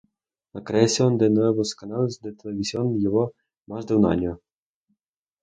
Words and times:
La 0.55 0.63
creación 0.63 1.15
de 1.19 1.29
nuevos 1.29 1.75
canales 1.75 2.19
de 2.21 2.33
televisión 2.33 2.97
llevó 2.97 3.35
más 3.67 3.85
de 3.85 3.93
un 3.95 4.07
año. 4.07 4.41